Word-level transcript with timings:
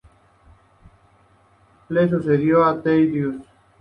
Le 1.89 2.09
sucedió 2.09 2.75
Teudis. 2.81 3.35